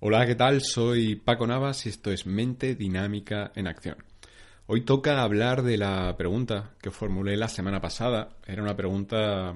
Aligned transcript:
Hola, 0.00 0.26
¿qué 0.26 0.34
tal? 0.34 0.62
Soy 0.62 1.14
Paco 1.14 1.46
Navas 1.46 1.86
y 1.86 1.90
esto 1.90 2.10
es 2.10 2.26
Mente 2.26 2.74
Dinámica 2.74 3.52
en 3.54 3.68
Acción. 3.68 3.98
Hoy 4.66 4.80
toca 4.80 5.22
hablar 5.22 5.62
de 5.62 5.76
la 5.76 6.16
pregunta 6.16 6.72
que 6.82 6.90
formulé 6.90 7.36
la 7.36 7.46
semana 7.46 7.80
pasada. 7.80 8.30
Era 8.44 8.60
una 8.60 8.74
pregunta 8.74 9.54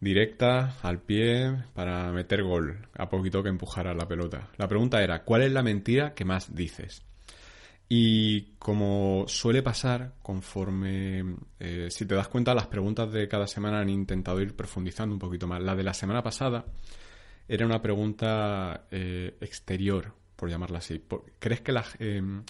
directa, 0.00 0.76
al 0.82 1.00
pie, 1.00 1.54
para 1.72 2.10
meter 2.10 2.42
gol, 2.42 2.88
a 2.94 3.08
poquito 3.08 3.44
que 3.44 3.48
empujara 3.48 3.94
la 3.94 4.08
pelota. 4.08 4.48
La 4.56 4.66
pregunta 4.66 5.00
era, 5.00 5.22
¿cuál 5.22 5.42
es 5.42 5.52
la 5.52 5.62
mentira 5.62 6.12
que 6.12 6.24
más 6.24 6.52
dices? 6.52 7.04
Y 7.88 8.54
como 8.58 9.24
suele 9.28 9.62
pasar, 9.62 10.14
conforme, 10.20 11.36
eh, 11.60 11.86
si 11.90 12.06
te 12.06 12.16
das 12.16 12.26
cuenta, 12.26 12.54
las 12.54 12.66
preguntas 12.66 13.12
de 13.12 13.28
cada 13.28 13.46
semana 13.46 13.78
han 13.78 13.88
intentado 13.88 14.40
ir 14.40 14.56
profundizando 14.56 15.14
un 15.14 15.20
poquito 15.20 15.46
más. 15.46 15.62
La 15.62 15.76
de 15.76 15.84
la 15.84 15.94
semana 15.94 16.24
pasada 16.24 16.64
era 17.50 17.66
una 17.66 17.82
pregunta 17.82 18.86
eh, 18.92 19.36
exterior, 19.40 20.14
por 20.36 20.48
llamarla 20.48 20.78
así. 20.78 21.02
¿Crees 21.40 21.60
que 21.60 21.72
la... 21.72 21.84
Em, 21.98 22.44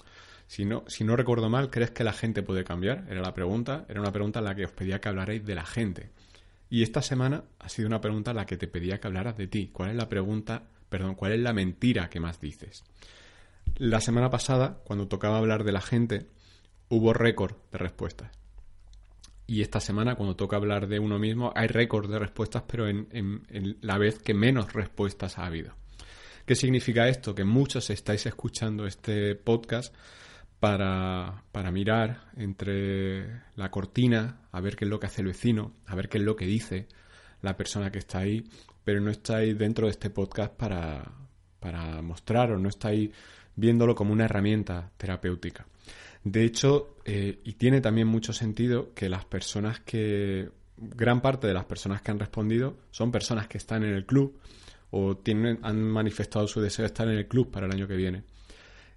si 0.46 0.66
no, 0.66 0.84
si 0.88 1.04
no 1.04 1.16
recuerdo 1.16 1.48
mal, 1.48 1.70
¿crees 1.70 1.90
que 1.90 2.04
la 2.04 2.12
gente 2.12 2.42
puede 2.42 2.64
cambiar? 2.64 3.06
Era 3.08 3.22
la 3.22 3.32
pregunta. 3.32 3.86
Era 3.88 4.02
una 4.02 4.12
pregunta 4.12 4.40
en 4.40 4.44
la 4.44 4.54
que 4.54 4.66
os 4.66 4.72
pedía 4.72 5.00
que 5.00 5.08
hablarais 5.08 5.42
de 5.42 5.54
la 5.54 5.64
gente. 5.64 6.10
Y 6.68 6.82
esta 6.82 7.00
semana 7.00 7.44
ha 7.58 7.70
sido 7.70 7.88
una 7.88 8.02
pregunta 8.02 8.32
en 8.32 8.36
la 8.36 8.44
que 8.44 8.58
te 8.58 8.68
pedía 8.68 9.00
que 9.00 9.06
hablaras 9.06 9.38
de 9.38 9.46
ti. 9.46 9.70
¿Cuál 9.72 9.88
es 9.88 9.96
la 9.96 10.10
pregunta, 10.10 10.64
perdón, 10.90 11.14
cuál 11.14 11.32
es 11.32 11.40
la 11.40 11.54
mentira 11.54 12.10
que 12.10 12.20
más 12.20 12.38
dices? 12.38 12.84
La 13.76 14.02
semana 14.02 14.28
pasada, 14.28 14.80
cuando 14.84 15.08
tocaba 15.08 15.38
hablar 15.38 15.64
de 15.64 15.72
la 15.72 15.80
gente, 15.80 16.26
hubo 16.90 17.14
récord 17.14 17.56
de 17.72 17.78
respuestas. 17.78 18.30
Y 19.50 19.62
esta 19.62 19.80
semana, 19.80 20.14
cuando 20.14 20.36
toca 20.36 20.54
hablar 20.54 20.86
de 20.86 21.00
uno 21.00 21.18
mismo, 21.18 21.52
hay 21.56 21.66
récord 21.66 22.08
de 22.08 22.20
respuestas, 22.20 22.62
pero 22.68 22.86
en, 22.86 23.78
la 23.80 23.98
vez 23.98 24.20
que 24.20 24.32
menos 24.32 24.72
respuestas 24.72 25.38
ha 25.38 25.46
habido. 25.46 25.74
¿Qué 26.46 26.54
significa 26.54 27.08
esto? 27.08 27.34
Que 27.34 27.42
muchos 27.42 27.90
estáis 27.90 28.26
escuchando 28.26 28.86
este 28.86 29.34
podcast 29.34 29.92
para, 30.60 31.42
para, 31.50 31.72
mirar 31.72 32.30
entre 32.36 33.42
la 33.56 33.72
cortina, 33.72 34.42
a 34.52 34.60
ver 34.60 34.76
qué 34.76 34.84
es 34.84 34.88
lo 34.88 35.00
que 35.00 35.08
hace 35.08 35.22
el 35.22 35.26
vecino, 35.26 35.72
a 35.84 35.96
ver 35.96 36.08
qué 36.08 36.18
es 36.18 36.24
lo 36.24 36.36
que 36.36 36.46
dice 36.46 36.86
la 37.42 37.56
persona 37.56 37.90
que 37.90 37.98
está 37.98 38.20
ahí, 38.20 38.44
pero 38.84 39.00
no 39.00 39.10
estáis 39.10 39.58
dentro 39.58 39.88
de 39.88 39.90
este 39.90 40.10
podcast 40.10 40.54
para, 40.54 41.10
para 41.58 42.00
mostrar 42.02 42.52
o 42.52 42.58
no 42.60 42.68
estáis 42.68 43.10
viéndolo 43.56 43.96
como 43.96 44.12
una 44.12 44.26
herramienta 44.26 44.92
terapéutica. 44.96 45.66
De 46.24 46.44
hecho, 46.44 46.96
eh, 47.04 47.40
y 47.44 47.54
tiene 47.54 47.80
también 47.80 48.06
mucho 48.06 48.32
sentido 48.32 48.92
que 48.94 49.08
las 49.08 49.24
personas 49.24 49.80
que, 49.80 50.50
gran 50.76 51.20
parte 51.20 51.46
de 51.46 51.54
las 51.54 51.64
personas 51.64 52.02
que 52.02 52.10
han 52.10 52.18
respondido 52.18 52.76
son 52.90 53.10
personas 53.10 53.48
que 53.48 53.58
están 53.58 53.84
en 53.84 53.94
el 53.94 54.06
club 54.06 54.38
o 54.90 55.16
tienen, 55.16 55.58
han 55.62 55.82
manifestado 55.82 56.46
su 56.46 56.60
deseo 56.60 56.82
de 56.82 56.88
estar 56.88 57.08
en 57.08 57.16
el 57.16 57.28
club 57.28 57.50
para 57.50 57.66
el 57.66 57.72
año 57.72 57.86
que 57.86 57.96
viene. 57.96 58.24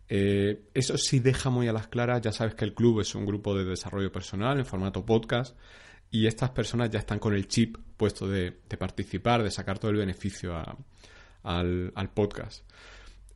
Eh, 0.10 0.66
eso 0.74 0.98
sí 0.98 1.20
deja 1.20 1.50
muy 1.50 1.68
a 1.68 1.74
las 1.74 1.88
claras, 1.88 2.22
ya 2.22 2.32
sabes 2.32 2.56
que 2.56 2.66
el 2.66 2.74
club 2.74 3.00
es 3.00 3.16
un 3.16 3.26
grupo 3.26 3.56
de 3.56 3.64
desarrollo 3.64 4.12
personal 4.12 4.58
en 4.60 4.66
formato 4.66 5.06
podcast 5.06 5.56
y 6.12 6.28
estas 6.28 6.50
personas 6.52 6.90
ya 6.90 7.00
están 7.00 7.20
con 7.20 7.34
el 7.34 7.48
chip 7.48 7.78
puesto 7.96 8.28
de, 8.28 8.52
participar, 8.52 9.44
de 9.44 9.52
sacar 9.52 9.80
todo 9.80 9.92
el 9.92 9.98
beneficio 9.98 10.56
al 11.44 12.10
podcast 12.14 12.64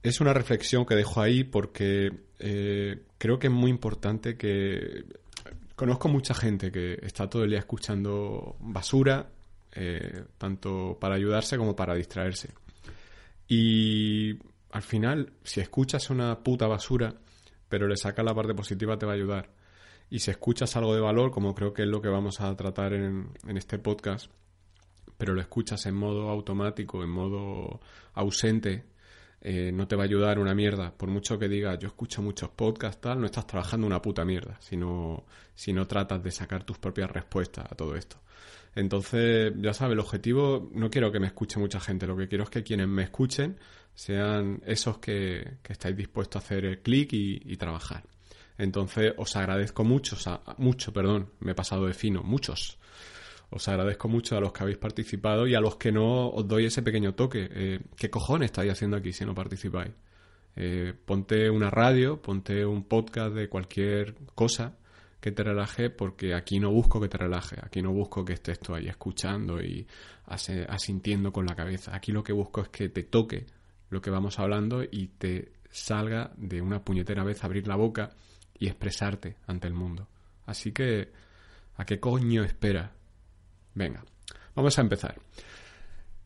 es 0.03 0.21
una 0.21 0.33
reflexión 0.33 0.85
que 0.85 0.95
dejo 0.95 1.21
ahí 1.21 1.43
porque 1.43 2.11
eh, 2.39 3.03
creo 3.17 3.39
que 3.39 3.47
es 3.47 3.53
muy 3.53 3.71
importante 3.71 4.37
que... 4.37 5.05
Conozco 5.75 6.09
mucha 6.09 6.33
gente 6.33 6.71
que 6.71 6.97
está 7.03 7.29
todo 7.29 7.43
el 7.43 7.51
día 7.51 7.59
escuchando 7.59 8.55
basura, 8.59 9.29
eh, 9.73 10.23
tanto 10.39 10.97
para 10.99 11.13
ayudarse 11.13 11.55
como 11.55 11.75
para 11.75 11.93
distraerse. 11.93 12.49
Y 13.47 14.39
al 14.71 14.81
final, 14.81 15.33
si 15.43 15.59
escuchas 15.61 16.09
una 16.09 16.39
puta 16.39 16.65
basura, 16.65 17.13
pero 17.69 17.87
le 17.87 17.95
sacas 17.95 18.25
la 18.25 18.33
parte 18.33 18.55
positiva, 18.55 18.97
te 18.97 19.05
va 19.05 19.11
a 19.11 19.15
ayudar. 19.15 19.51
Y 20.09 20.17
si 20.17 20.31
escuchas 20.31 20.75
algo 20.77 20.95
de 20.95 21.01
valor, 21.01 21.29
como 21.29 21.53
creo 21.53 21.73
que 21.73 21.83
es 21.83 21.87
lo 21.87 22.01
que 22.01 22.07
vamos 22.07 22.41
a 22.41 22.55
tratar 22.55 22.93
en, 22.93 23.29
en 23.45 23.57
este 23.57 23.77
podcast, 23.77 24.31
pero 25.17 25.33
lo 25.33 25.41
escuchas 25.41 25.85
en 25.85 25.95
modo 25.95 26.29
automático, 26.29 27.03
en 27.03 27.09
modo 27.09 27.81
ausente, 28.13 28.85
eh, 29.49 29.71
no 29.71 29.87
te 29.87 29.95
va 29.95 30.03
a 30.03 30.05
ayudar 30.05 30.39
una 30.39 30.53
mierda. 30.53 30.91
Por 30.91 31.07
mucho 31.07 31.39
que 31.39 31.47
digas, 31.47 31.79
yo 31.79 31.87
escucho 31.87 32.21
muchos 32.21 32.49
podcasts, 32.49 32.99
tal, 32.99 33.21
no 33.21 33.27
estás 33.27 33.47
trabajando 33.47 33.87
una 33.87 34.01
puta 34.01 34.25
mierda, 34.25 34.57
si 34.59 34.75
no, 34.75 35.25
si 35.55 35.71
no 35.71 35.87
tratas 35.87 36.21
de 36.21 36.31
sacar 36.31 36.65
tus 36.65 36.77
propias 36.77 37.09
respuestas 37.09 37.65
a 37.71 37.73
todo 37.73 37.95
esto. 37.95 38.17
Entonces, 38.75 39.53
ya 39.55 39.73
sabes, 39.73 39.93
el 39.93 40.01
objetivo, 40.01 40.69
no 40.73 40.89
quiero 40.89 41.13
que 41.13 41.21
me 41.21 41.27
escuche 41.27 41.61
mucha 41.61 41.79
gente, 41.79 42.05
lo 42.05 42.17
que 42.17 42.27
quiero 42.27 42.43
es 42.43 42.49
que 42.49 42.61
quienes 42.61 42.89
me 42.89 43.03
escuchen 43.03 43.57
sean 43.95 44.61
esos 44.65 44.97
que, 44.97 45.59
estáis 45.69 45.95
dispuestos 45.95 46.41
a 46.41 46.45
hacer 46.45 46.65
el 46.65 46.81
clic 46.81 47.13
y, 47.13 47.41
y, 47.45 47.55
trabajar. 47.55 48.03
Entonces, 48.57 49.13
os 49.15 49.33
agradezco 49.37 49.85
mucho, 49.85 50.17
mucho, 50.57 50.91
perdón, 50.91 51.29
me 51.39 51.53
he 51.53 51.55
pasado 51.55 51.87
de 51.87 51.93
fino, 51.93 52.21
muchos 52.21 52.79
os 53.49 53.67
agradezco 53.67 54.09
mucho 54.09 54.35
a 54.37 54.41
los 54.41 54.51
que 54.51 54.63
habéis 54.63 54.77
participado 54.77 55.47
y 55.47 55.55
a 55.55 55.61
los 55.61 55.77
que 55.77 55.91
no 55.91 56.29
os 56.29 56.47
doy 56.47 56.65
ese 56.65 56.81
pequeño 56.81 57.13
toque. 57.13 57.47
Eh, 57.51 57.79
¿Qué 57.95 58.09
cojones 58.09 58.47
estáis 58.47 58.71
haciendo 58.71 58.97
aquí 58.97 59.13
si 59.13 59.25
no 59.25 59.33
participáis? 59.33 59.93
Eh, 60.55 60.93
ponte 61.05 61.49
una 61.49 61.69
radio, 61.69 62.21
ponte 62.21 62.65
un 62.65 62.83
podcast 62.83 63.33
de 63.33 63.47
cualquier 63.47 64.15
cosa 64.35 64.75
que 65.19 65.31
te 65.31 65.43
relaje, 65.43 65.89
porque 65.89 66.33
aquí 66.33 66.59
no 66.59 66.71
busco 66.71 66.99
que 66.99 67.07
te 67.07 67.17
relaje, 67.17 67.57
aquí 67.61 67.81
no 67.81 67.91
busco 67.91 68.25
que 68.25 68.33
estés 68.33 68.59
tú 68.59 68.75
ahí 68.75 68.87
escuchando 68.87 69.61
y 69.61 69.87
asintiendo 70.25 71.31
con 71.31 71.45
la 71.45 71.55
cabeza. 71.55 71.95
Aquí 71.95 72.11
lo 72.11 72.23
que 72.23 72.33
busco 72.33 72.61
es 72.61 72.69
que 72.69 72.89
te 72.89 73.03
toque 73.03 73.45
lo 73.89 74.01
que 74.01 74.09
vamos 74.09 74.39
hablando 74.39 74.83
y 74.83 75.07
te 75.17 75.53
salga 75.69 76.31
de 76.37 76.61
una 76.61 76.83
puñetera 76.83 77.23
vez 77.23 77.43
abrir 77.43 77.67
la 77.67 77.75
boca 77.75 78.09
y 78.59 78.67
expresarte 78.67 79.37
ante 79.45 79.67
el 79.67 79.73
mundo. 79.73 80.07
Así 80.45 80.71
que, 80.71 81.11
¿a 81.75 81.85
qué 81.85 81.99
coño 81.99 82.43
esperas? 82.43 82.96
Venga, 83.77 84.03
vamos 84.55 84.77
a 84.79 84.81
empezar. 84.81 85.15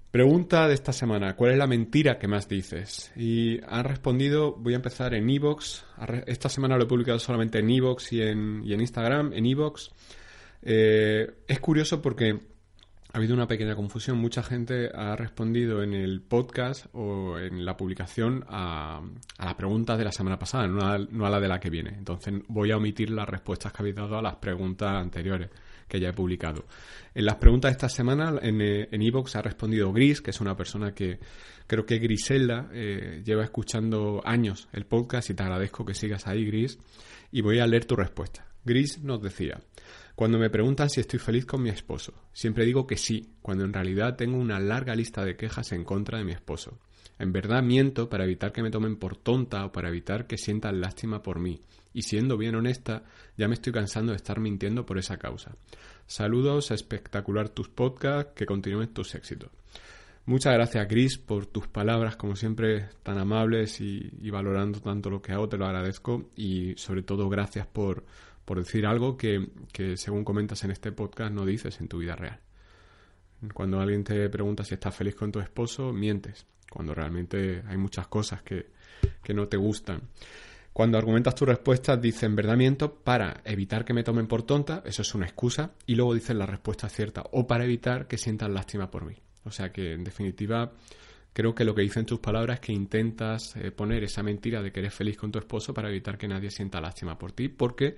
Pregunta 0.09 0.67
de 0.67 0.73
esta 0.73 0.93
semana, 0.93 1.35
¿cuál 1.35 1.51
es 1.51 1.57
la 1.57 1.67
mentira 1.67 2.17
que 2.17 2.27
más 2.27 2.47
dices? 2.47 3.11
Y 3.15 3.59
han 3.65 3.83
respondido, 3.83 4.55
voy 4.55 4.73
a 4.73 4.77
empezar 4.77 5.13
en 5.13 5.29
Evox. 5.29 5.85
Esta 6.27 6.47
semana 6.47 6.77
lo 6.77 6.83
he 6.83 6.87
publicado 6.87 7.19
solamente 7.19 7.59
en 7.59 7.69
Evox 7.69 8.13
y 8.13 8.21
en, 8.21 8.63
Instagram, 8.65 9.33
en 9.33 9.45
Evox. 9.45 9.91
Eh, 10.61 11.29
es 11.45 11.59
curioso 11.59 12.01
porque 12.01 12.39
ha 13.11 13.17
habido 13.17 13.33
una 13.33 13.47
pequeña 13.47 13.75
confusión. 13.75 14.17
Mucha 14.17 14.43
gente 14.43 14.89
ha 14.93 15.17
respondido 15.17 15.83
en 15.83 15.93
el 15.93 16.21
podcast 16.21 16.85
o 16.93 17.37
en 17.37 17.65
la 17.65 17.75
publicación 17.75 18.45
a, 18.47 19.01
a 19.37 19.45
las 19.45 19.55
preguntas 19.55 19.97
de 19.97 20.05
la 20.05 20.11
semana 20.13 20.39
pasada, 20.39 20.67
no 20.67 20.85
a, 20.85 20.97
no 20.97 21.25
a, 21.25 21.29
la 21.29 21.39
de 21.41 21.49
la 21.49 21.59
que 21.59 21.69
viene. 21.69 21.95
Entonces 21.97 22.33
voy 22.47 22.71
a 22.71 22.77
omitir 22.77 23.09
las 23.09 23.27
respuestas 23.27 23.73
que 23.73 23.81
habéis 23.81 23.95
dado 23.95 24.17
a 24.17 24.21
las 24.21 24.35
preguntas 24.35 24.93
anteriores 24.93 25.49
que 25.91 25.99
ya 25.99 26.09
he 26.09 26.13
publicado. 26.13 26.65
En 27.13 27.25
las 27.25 27.35
preguntas 27.35 27.69
de 27.69 27.73
esta 27.73 27.89
semana 27.89 28.39
en 28.41 29.01
Evox 29.01 29.35
ha 29.35 29.41
respondido 29.41 29.91
Gris, 29.91 30.21
que 30.21 30.31
es 30.31 30.39
una 30.39 30.55
persona 30.55 30.93
que 30.93 31.19
creo 31.67 31.85
que 31.85 31.99
Griselda 31.99 32.69
eh, 32.71 33.21
lleva 33.25 33.43
escuchando 33.43 34.21
años 34.23 34.69
el 34.71 34.85
podcast 34.85 35.29
y 35.29 35.33
te 35.33 35.43
agradezco 35.43 35.83
que 35.83 35.93
sigas 35.93 36.27
ahí, 36.27 36.45
Gris. 36.45 36.79
Y 37.33 37.41
voy 37.41 37.59
a 37.59 37.67
leer 37.67 37.83
tu 37.83 37.97
respuesta. 37.97 38.47
Gris 38.63 39.03
nos 39.03 39.21
decía, 39.21 39.59
cuando 40.15 40.39
me 40.39 40.49
preguntan 40.49 40.89
si 40.89 41.01
estoy 41.01 41.19
feliz 41.19 41.45
con 41.45 41.61
mi 41.61 41.69
esposo, 41.69 42.13
siempre 42.31 42.65
digo 42.65 42.87
que 42.87 42.95
sí, 42.95 43.33
cuando 43.41 43.65
en 43.65 43.73
realidad 43.73 44.15
tengo 44.15 44.37
una 44.37 44.59
larga 44.59 44.95
lista 44.95 45.25
de 45.25 45.35
quejas 45.35 45.73
en 45.73 45.83
contra 45.83 46.19
de 46.19 46.23
mi 46.23 46.31
esposo. 46.31 46.79
En 47.19 47.31
verdad 47.31 47.61
miento 47.61 48.09
para 48.09 48.23
evitar 48.23 48.51
que 48.51 48.63
me 48.63 48.71
tomen 48.71 48.95
por 48.95 49.15
tonta 49.15 49.65
o 49.65 49.71
para 49.71 49.89
evitar 49.89 50.25
que 50.25 50.37
sientan 50.37 50.81
lástima 50.81 51.21
por 51.21 51.39
mí. 51.39 51.61
Y 51.93 52.03
siendo 52.03 52.37
bien 52.37 52.55
honesta, 52.55 53.03
ya 53.37 53.47
me 53.47 53.53
estoy 53.53 53.73
cansando 53.73 54.11
de 54.11 54.15
estar 54.15 54.39
mintiendo 54.39 54.85
por 54.85 54.97
esa 54.97 55.17
causa. 55.17 55.55
Saludos, 56.07 56.71
espectacular 56.71 57.49
tus 57.49 57.69
podcasts, 57.69 58.33
que 58.35 58.45
continúen 58.45 58.93
tus 58.93 59.13
éxitos. 59.13 59.51
Muchas 60.25 60.53
gracias, 60.53 60.87
Gris, 60.87 61.17
por 61.17 61.47
tus 61.47 61.67
palabras, 61.67 62.15
como 62.15 62.35
siempre, 62.35 62.89
tan 63.03 63.17
amables 63.17 63.81
y, 63.81 64.29
valorando 64.29 64.79
tanto 64.79 65.09
lo 65.09 65.21
que 65.21 65.31
hago, 65.31 65.49
te 65.49 65.57
lo 65.57 65.65
agradezco. 65.65 66.29
Y 66.35 66.75
sobre 66.77 67.01
todo, 67.03 67.27
gracias 67.27 67.65
por, 67.67 68.05
por 68.45 68.59
decir 68.59 68.85
algo 68.85 69.17
que, 69.17 69.49
que, 69.73 69.97
según 69.97 70.23
comentas 70.23 70.63
en 70.63 70.71
este 70.71 70.91
podcast, 70.91 71.33
no 71.33 71.45
dices 71.45 71.79
en 71.81 71.87
tu 71.87 71.97
vida 71.97 72.15
real. 72.15 72.39
Cuando 73.53 73.79
alguien 73.79 74.03
te 74.03 74.29
pregunta 74.29 74.63
si 74.63 74.75
estás 74.75 74.95
feliz 74.95 75.15
con 75.15 75.31
tu 75.31 75.39
esposo, 75.39 75.91
mientes. 75.91 76.45
Cuando 76.71 76.95
realmente 76.95 77.63
hay 77.67 77.77
muchas 77.77 78.07
cosas 78.07 78.41
que, 78.43 78.67
que 79.21 79.33
no 79.33 79.47
te 79.47 79.57
gustan. 79.57 80.03
Cuando 80.73 80.97
argumentas 80.97 81.35
tus 81.35 81.47
respuestas, 81.47 82.01
dicen 82.01 82.33
verdad 82.33 82.57
para 83.03 83.41
evitar 83.43 83.83
que 83.83 83.93
me 83.93 84.03
tomen 84.03 84.27
por 84.27 84.43
tonta, 84.43 84.81
eso 84.85 85.01
es 85.01 85.13
una 85.13 85.25
excusa, 85.25 85.71
y 85.85 85.95
luego 85.95 86.13
dicen 86.13 86.39
la 86.39 86.45
respuesta 86.45 86.87
cierta, 86.87 87.23
o 87.33 87.45
para 87.45 87.65
evitar 87.65 88.07
que 88.07 88.17
sientan 88.17 88.53
lástima 88.53 88.89
por 88.89 89.05
mí. 89.05 89.15
O 89.43 89.51
sea 89.51 89.69
que, 89.71 89.91
en 89.91 90.05
definitiva, 90.05 90.71
creo 91.33 91.53
que 91.53 91.65
lo 91.65 91.75
que 91.75 91.81
dicen 91.81 92.05
tus 92.05 92.19
palabras 92.19 92.55
es 92.55 92.61
que 92.61 92.71
intentas 92.71 93.53
eh, 93.57 93.71
poner 93.71 94.05
esa 94.05 94.23
mentira 94.23 94.61
de 94.61 94.71
que 94.71 94.79
eres 94.79 94.93
feliz 94.93 95.17
con 95.17 95.29
tu 95.29 95.39
esposo 95.39 95.73
para 95.73 95.89
evitar 95.89 96.17
que 96.17 96.29
nadie 96.29 96.49
sienta 96.49 96.79
lástima 96.79 97.17
por 97.17 97.33
ti, 97.33 97.49
porque, 97.49 97.97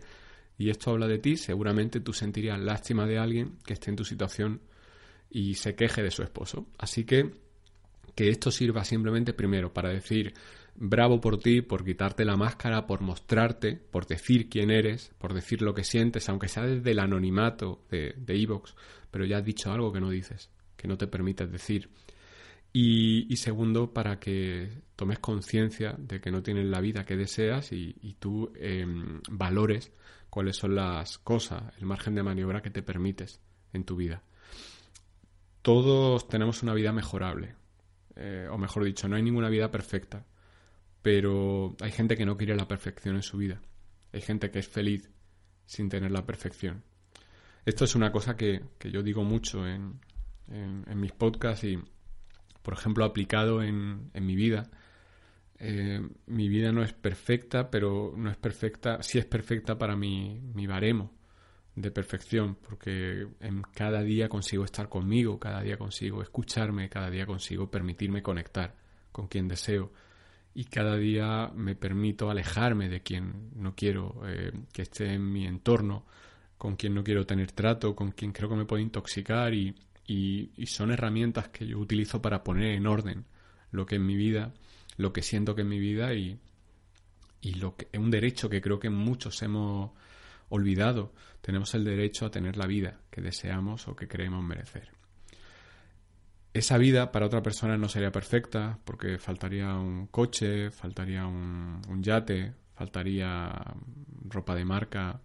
y 0.58 0.72
esto 0.72 0.90
habla 0.90 1.08
de 1.08 1.20
ti, 1.20 1.38
seguramente 1.38 2.00
tú 2.00 2.12
sentirías 2.12 2.60
lástima 2.60 3.06
de 3.06 3.20
alguien 3.20 3.60
que 3.64 3.74
esté 3.74 3.92
en 3.92 3.98
tu 3.98 4.04
situación 4.04 4.62
y 5.30 5.56
se 5.56 5.76
queje 5.76 6.02
de 6.02 6.10
su 6.10 6.24
esposo. 6.24 6.66
Así 6.80 7.06
que 7.06 7.32
que 8.16 8.30
esto 8.30 8.52
sirva 8.52 8.84
simplemente 8.84 9.34
primero 9.34 9.74
para 9.74 9.90
decir 9.90 10.34
bravo 10.76 11.22
por 11.22 11.38
ti, 11.38 11.62
por 11.62 11.84
quitarte 11.86 12.26
la 12.26 12.36
máscara, 12.36 12.88
por 12.88 13.02
mostrarte, 13.02 13.76
por 13.76 14.08
decir 14.08 14.50
quién 14.50 14.72
eres, 14.72 15.14
por 15.18 15.34
decir 15.34 15.62
lo 15.62 15.74
que 15.74 15.84
sientes, 15.84 16.30
aunque 16.30 16.48
sea 16.48 16.64
desde 16.64 16.92
el 16.92 17.00
anonimato 17.00 17.86
de 17.90 18.14
Evox, 18.28 18.76
pero 19.12 19.26
ya 19.26 19.38
has 19.38 19.46
dicho 19.46 19.72
algo 19.72 19.94
que 19.94 20.02
no 20.02 20.10
dices, 20.10 20.50
que 20.76 20.88
no 20.88 20.98
te 20.98 21.08
permites 21.08 21.52
decir. 21.52 21.90
Y, 22.76 23.36
segundo, 23.38 23.94
para 23.94 24.20
que 24.20 24.82
tomes 24.96 25.20
conciencia 25.20 25.96
de 25.96 26.20
que 26.20 26.32
no 26.32 26.42
tienes 26.42 26.66
la 26.66 26.82
vida 26.82 27.06
que 27.06 27.16
deseas 27.16 27.72
y, 27.72 28.16
tú 28.20 28.52
em, 28.56 29.22
valores 29.30 29.92
cuáles 30.32 30.58
son 30.58 30.74
las 30.74 31.20
cosas, 31.20 31.72
el 31.78 31.86
margen 31.86 32.16
de 32.16 32.24
maniobra 32.24 32.64
que 32.64 32.72
te 32.72 32.82
permites 32.82 33.40
en 33.74 33.84
tu 33.84 33.96
vida. 33.96 34.24
Todos 35.62 36.28
tenemos 36.28 36.64
una 36.64 36.74
vida 36.74 36.92
mejorable, 36.92 37.54
eh, 38.16 38.48
o 38.50 38.58
mejor 38.58 38.84
dicho, 38.84 39.08
no 39.08 39.16
hay 39.16 39.24
ninguna 39.24 39.50
vida 39.50 39.72
perfecta, 39.72 40.26
pero 41.02 41.76
hay 41.82 41.92
gente 41.92 42.16
que 42.16 42.26
no 42.26 42.38
quiere 42.38 42.56
la 42.56 42.68
perfección 42.68 43.16
en 43.16 43.24
su 43.24 43.38
vida, 43.38 43.62
hay 44.12 44.22
gente 44.22 44.52
que 44.52 44.60
es 44.60 44.68
feliz 44.68 45.10
sin 45.66 45.90
tener 45.90 46.12
la 46.12 46.26
perfección. 46.26 46.84
Esto 47.66 47.86
es 47.86 47.96
una 47.96 48.12
cosa 48.12 48.36
que, 48.36 48.62
yo 48.92 49.02
digo 49.02 49.24
mucho 49.24 49.66
en, 49.66 50.00
mis 50.96 51.14
podcasts 51.14 51.64
y, 51.64 51.80
por 52.62 52.74
ejemplo, 52.74 53.06
aplicado 53.06 53.64
en, 53.64 54.12
mi 54.14 54.36
vida. 54.36 54.70
Eh, 55.60 56.02
mi 56.28 56.50
vida 56.50 56.74
no 56.74 56.84
es 56.84 56.92
perfecta, 56.94 57.70
pero 57.70 58.14
no 58.18 58.30
es 58.30 58.38
perfecta, 58.38 59.02
sí 59.02 59.18
es 59.18 59.26
perfecta 59.26 59.78
para 59.78 59.96
mi, 59.96 60.42
mi 60.54 60.68
baremo 60.68 61.14
de 61.76 61.92
perfección, 61.92 62.56
porque 62.56 63.28
en 63.40 63.62
cada 63.74 64.04
día 64.04 64.30
consigo 64.30 64.64
estar 64.64 64.90
conmigo, 64.90 65.40
cada 65.40 65.62
día 65.62 65.78
consigo 65.78 66.22
escucharme, 66.22 66.90
cada 66.90 67.10
día 67.10 67.26
consigo 67.26 67.70
permitirme 67.70 68.22
conectar 68.22 68.76
con 69.12 69.28
quien 69.28 69.48
deseo. 69.48 69.92
Y 70.56 70.66
cada 70.66 70.98
día 70.98 71.52
me 71.56 71.76
permito 71.76 72.30
alejarme 72.30 72.90
de 72.90 73.02
quien 73.02 73.50
no 73.56 73.74
quiero 73.76 74.22
eh, 74.28 74.52
que 74.72 74.84
esté 74.84 75.14
en 75.14 75.32
mi 75.32 75.48
entorno, 75.48 76.06
con 76.58 76.76
quien 76.76 76.94
no 76.94 77.04
quiero 77.04 77.26
tener 77.26 77.52
trato, 77.52 77.96
con 77.96 78.12
quien 78.12 78.32
creo 78.32 78.50
que 78.50 78.56
me 78.56 78.66
puede 78.66 78.84
intoxicar 78.84 79.54
y, 79.54 79.76
y, 80.06 80.66
son 80.68 80.92
herramientas 80.92 81.50
que 81.50 81.66
yo 81.66 81.80
utilizo 81.80 82.22
para 82.22 82.44
poner 82.44 82.76
en 82.76 82.88
orden 82.88 83.26
lo 83.72 83.86
que 83.86 83.96
es 83.96 84.02
mi 84.02 84.16
vida, 84.16 84.54
lo 84.98 85.12
que 85.12 85.24
siento 85.24 85.56
que 85.56 85.64
es 85.64 85.68
mi 85.68 85.80
vida 85.80 86.14
y, 86.14 86.40
y 87.42 87.56
lo 87.56 87.76
que 87.76 87.88
es 87.92 88.00
un 88.00 88.12
derecho 88.12 88.48
que 88.50 88.62
creo 88.62 88.80
que 88.80 88.92
muchos 88.92 89.42
hemos 89.42 89.92
olvidado. 90.54 91.14
Tenemos 91.42 91.74
el 91.74 91.84
derecho 91.84 92.28
a 92.28 92.32
tener 92.32 92.58
la 92.58 92.68
vida 92.68 93.00
que 93.10 93.22
deseamos 93.22 93.88
o 93.88 93.96
que 93.96 94.08
creemos 94.08 94.44
merecer. 94.44 94.92
Esa 96.54 96.78
vida 96.78 97.12
para 97.12 97.26
otra 97.26 97.42
persona 97.42 97.76
no 97.76 97.90
sería 97.90 98.12
perfecta 98.12 98.78
porque 98.86 99.18
faltaría 99.18 99.74
un 99.74 100.08
coche, 100.08 100.70
faltaría 100.70 101.26
un, 101.26 101.82
yate, 102.04 102.54
faltaría 102.76 103.52
ropa 104.30 104.54
de 104.54 104.64
marca, 104.64 105.20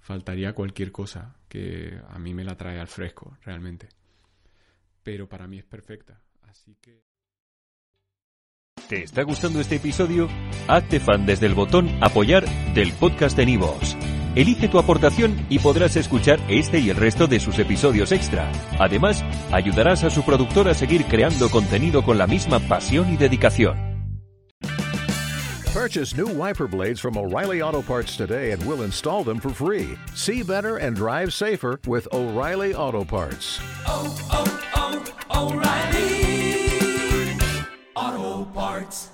faltaría 0.00 0.52
cualquier 0.52 0.90
cosa 0.90 1.36
que 1.48 2.00
a 2.08 2.18
mí 2.18 2.34
me 2.34 2.42
la 2.42 2.56
trae 2.56 2.80
al 2.80 2.88
fresco, 2.88 3.38
realmente. 3.44 3.88
Pero 5.04 5.28
para 5.28 5.46
mí 5.46 5.58
es 5.58 5.64
perfecta, 5.64 6.20
así 6.42 6.76
que... 6.80 7.04
¿Te 8.88 9.04
está 9.04 9.22
gustando 9.22 9.60
este 9.60 9.76
episodio? 9.76 10.28
Hazte 10.68 10.98
fan 10.98 11.26
desde 11.26 11.46
el 11.46 11.54
botón 11.54 11.88
apoyar 12.02 12.44
del 12.74 12.92
podcast 12.92 13.36
de 13.36 13.46
Nivos. 13.46 13.95
Elige 14.36 14.68
tu 14.68 14.78
aportación 14.78 15.46
y 15.48 15.58
podrás 15.60 15.96
escuchar 15.96 16.38
este 16.48 16.78
y 16.78 16.90
el 16.90 16.96
resto 16.96 17.26
de 17.26 17.40
sus 17.40 17.58
episodios 17.58 18.12
extra. 18.12 18.52
Además, 18.78 19.24
ayudarás 19.50 20.04
a 20.04 20.10
su 20.10 20.22
productor 20.24 20.68
a 20.68 20.74
seguir 20.74 21.06
creando 21.06 21.48
contenido 21.48 22.04
con 22.04 22.18
la 22.18 22.26
misma 22.26 22.60
pasión 22.60 23.10
y 23.10 23.16
dedicación. 23.16 23.96
Purchase 25.72 26.14
new 26.16 26.28
wiper 26.28 26.66
blades 26.66 27.00
from 27.00 27.16
O'Reilly 27.16 27.62
Auto 27.62 27.80
Parts 27.80 28.16
today 28.16 28.52
and 28.52 28.62
we'll 28.64 28.82
install 28.82 29.24
them 29.24 29.40
for 29.40 29.50
free. 29.50 29.96
See 30.14 30.42
better 30.42 30.76
and 30.76 30.94
drive 30.94 31.32
safer 31.32 31.80
with 31.86 32.06
O'Reilly 32.12 32.74
Auto 32.74 33.04
Parts. 33.04 33.58
Oh, 33.86 34.14
oh, 34.32 34.44
oh, 35.30 35.48
O'Reilly 35.48 37.38
Auto 37.94 38.44
Parts. 38.52 39.10